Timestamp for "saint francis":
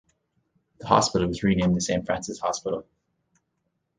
1.81-2.39